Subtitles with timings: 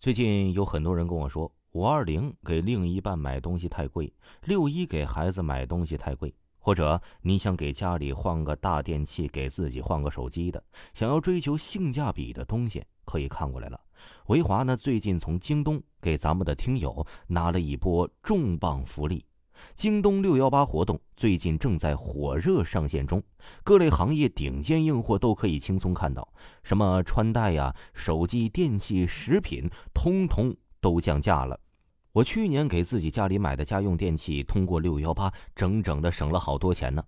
[0.00, 4.10] 最近有很多人跟我说，五二零给另一半买东西太贵，
[4.44, 13.78] 六一给孩子买东西太贵，或者你想给家里换个大电器，给自己换个手机的，想要追求性价比的东西，可以看过来了。
[14.28, 19.22] 维华呢，最近从京东给咱们的听友拿了一波重磅福利。
[19.74, 23.22] 京东六幺八活动最近正在火热上线中，
[23.62, 26.26] 各类行业顶尖硬货都可以轻松看到，
[26.62, 31.58] 什么穿戴呀、手机、电器、食品，通通都降价了。
[32.12, 37.02] 我去年给自己家里买的家用电器，通过六幺八整整的省了好多钱呢。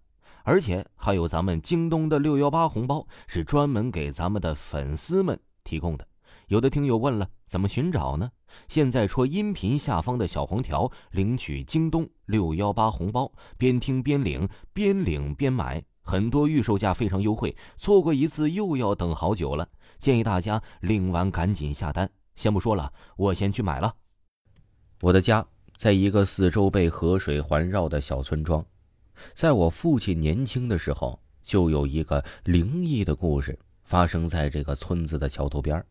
[0.45, 6.07] 而且还有咱们京东的六幺八红包，是专门给咱们的粉丝们提供的。
[6.49, 8.31] 有的听友问了，怎么寻找呢？
[8.69, 19.69] 现在戳音频下方的小黄条领取京东六幺八红包，边听边领，边领边买，很多预售价非常优惠，错过一次又要等好久了。
[19.99, 22.11] 建议大家领完赶紧下单。
[22.35, 23.95] 先不说了，我先去买了。
[25.03, 28.65] 我的家在一个四周被河水环绕的小村庄，
[29.35, 35.87] 在我父亲年轻的时候，就有一个灵异的故事发生在这个村子的桥头边儿。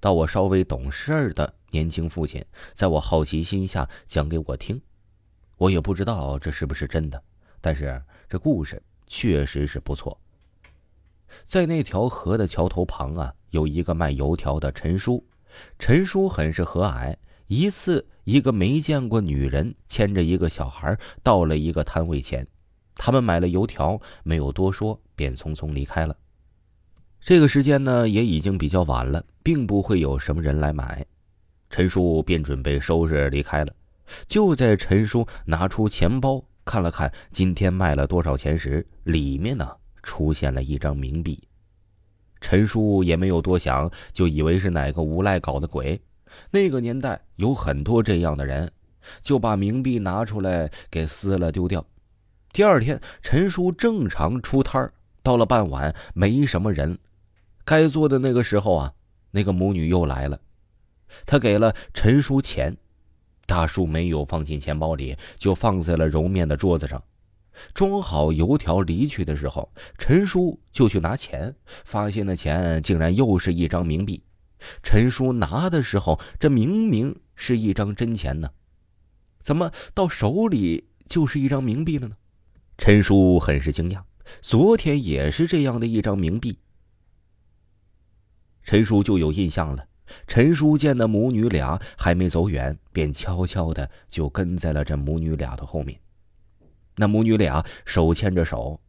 [0.00, 4.80] 到我稍微懂事儿的年轻父亲，在我好奇心下讲给我听，
[5.58, 7.22] 我也不知道这是不是真的，
[7.60, 10.18] 但是这故事确实是不错。
[11.46, 15.22] 在那条河的桥头旁啊，有一个卖油条的陈叔，
[15.78, 17.14] 陈叔很是和蔼。
[17.46, 22.46] 一次，一个没见过女人牵着一个小孩到了一个摊位前，
[22.94, 26.16] 他们买了油条，没有多说，便匆匆离开了。
[27.20, 31.04] 这个时间呢，也已经比较晚了，并不会有什么人来买。
[31.70, 33.72] 陈叔便准备收拾离开了。
[34.28, 39.68] 就在陈叔拿出钱包看了看今天卖了多少钱时，里面呢
[40.02, 41.42] 出现了一张冥币。
[42.40, 46.00] 陈叔也没有多想，就以为是哪个无赖搞的鬼。
[46.50, 48.70] 那个年代有很多这样的人，
[49.22, 51.84] 就把冥币拿出来给撕了丢掉。
[52.52, 56.98] 第二天，陈叔正常出摊儿，到了傍晚，没什么人。
[57.64, 58.92] 该做的那个时候啊，
[59.30, 60.38] 那个母女又来了，
[61.24, 62.76] 他给了陈叔钱，
[63.46, 67.02] 大叔没有放进钱包里，就放在了揉面的桌子上。
[67.72, 74.22] 装好油条离去的时候，陈叔就去拿钱，发现那钱竟然又是一张冥币。
[74.82, 78.50] 陈叔拿的时候，这明明是一张真钱呢，
[79.40, 82.16] 怎么到手里就是一张冥币了呢？
[82.76, 84.02] 陈叔很是惊讶，
[84.42, 86.58] 昨天也是这样的一张冥币。
[88.64, 89.86] 陈叔就有印象了。
[90.26, 95.98] 陈叔见那母女俩还没走远，便悄悄的就跟在了这母女俩的后面。
[96.96, 98.80] 那母女俩手牵着手，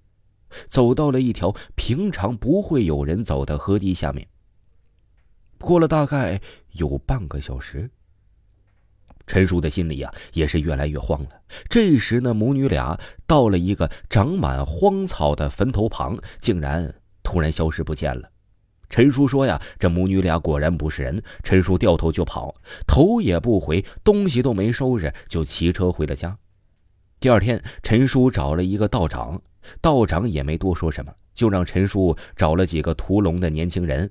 [0.68, 4.28] 走到了一条平常不会有人走的河堤下面。
[5.60, 6.40] 过了大概
[6.74, 7.90] 有半个小时，
[9.26, 11.30] 陈叔的心里呀也是越来越慌了。
[11.68, 18.30] 这时，那母女俩到了一个长满荒草的坟头旁，竟然突然消失不见了。
[18.90, 22.56] 陈叔说：“呀，这母女俩果然不是人。”陈叔掉头就跑，
[22.88, 26.38] 头也不回，东西都没收拾，就骑车回了家。
[27.20, 29.42] 第二天，陈叔找了一个道长，
[29.82, 34.10] 道长也没多说什么，就让陈叔找了几个屠龙的年轻人。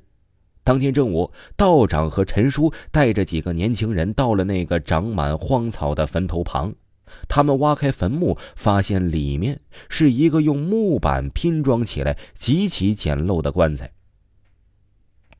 [0.64, 6.74] 当天正午，道长和陈叔带着几个年轻人到了那个长满荒草的坟头旁。
[7.28, 13.92] 他们挖开坟墓，发现里面是一个用木板拼装起来、极其简陋的棺材。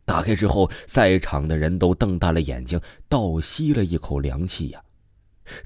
[0.07, 4.81] 打开之后，在场的人都瞪大了眼睛，倒吸了一口凉气呀！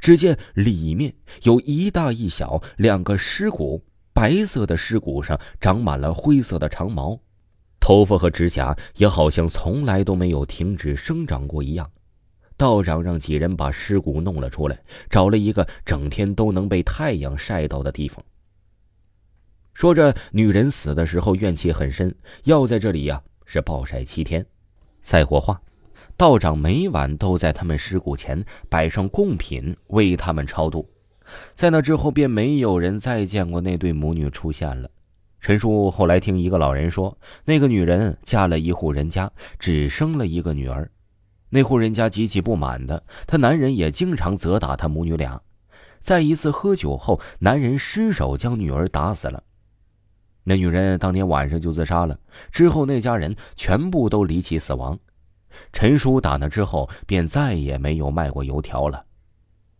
[0.00, 7.20] 只见里面有一大一小两个尸骨，白色的尸骨上长满了灰色的长毛，
[7.78, 11.90] 头发和指甲也好像从来都没有停止生长过一样。
[12.56, 18.22] 道长让几人把尸骨弄了出来，找了一个整天都能被太阳晒到的地方。
[19.72, 22.14] 说着，女人死的时候怨气很深，
[22.44, 23.22] 要在这里呀。
[23.52, 24.46] 是暴晒七天，
[25.02, 25.60] 再火化。
[26.16, 30.88] 道长每晚都在他们尸骨前摆上贡品，为他们超度。
[31.52, 34.88] 在那之后，便没有人再见过那对母女出现了。
[35.40, 40.88] 陈叔后来听一个老人说，那个女人嫁了一户人家，只生了一个女儿。
[41.48, 45.42] 那户人家极其不满的，她男人也经常责打她母女俩。
[45.98, 49.42] 在一次喝酒后，男人失手将女儿打死了。
[50.44, 52.18] 那女人当天晚上就自杀了，
[52.50, 54.98] 之后那家人全部都离奇死亡。
[55.72, 59.04] 陈叔打那之后便再也没有卖过油条了，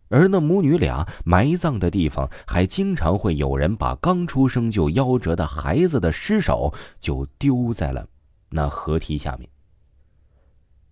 [0.09, 8.07] 而那母女俩埋葬的地方还经常会有人把刚出生就夭折的孩子的尸首就丢在了
[8.49, 9.49] 那河堤下面。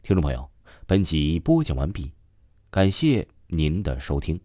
[0.01, 0.49] 听众朋友，
[0.87, 2.11] 本集播讲完毕，
[2.71, 4.39] 感谢您的收听。